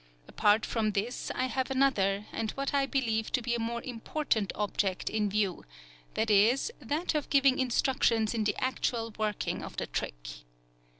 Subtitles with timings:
[0.27, 4.51] Apart from this I have another, and what I believe to be a more important
[4.55, 5.63] object in view,
[6.15, 10.43] viz., that of giving instruction in the actual working of the trick.